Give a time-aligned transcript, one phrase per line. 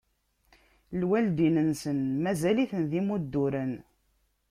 [0.99, 3.73] Lwaldin-nsen mazal-iten d imudduren.